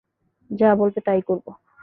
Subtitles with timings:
[0.49, 1.51] যা বলবে তাই করবো।